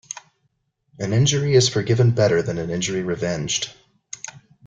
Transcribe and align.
An 0.97 1.13
injury 1.13 1.53
is 1.53 1.69
forgiven 1.69 2.09
better 2.09 2.41
than 2.41 2.57
an 2.57 2.71
injury 2.71 3.03
revenged. 3.03 3.71